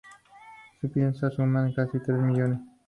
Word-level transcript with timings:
Su 0.79 0.89
piezas 0.89 1.35
suman 1.35 1.73
casi 1.73 1.99
tres 1.99 2.17
millones. 2.17 2.59